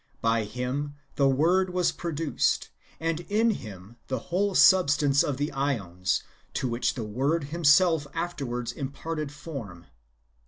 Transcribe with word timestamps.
By 0.19 0.47
hiin 0.47 0.93
the 1.15 1.29
Word 1.29 1.69
was 1.69 1.91
produced, 1.91 2.71
and 2.99 3.19
in 3.29 3.51
him 3.51 3.97
the 4.07 4.17
whole 4.33 4.55
substance 4.55 5.21
of 5.23 5.37
the 5.37 5.51
iEons, 5.53 6.23
to 6.55 6.67
which 6.67 6.95
the 6.95 7.03
Word 7.03 7.43
himself 7.53 8.07
afterwards 8.15 8.71
imparted 8.71 9.31
form. 9.31 9.85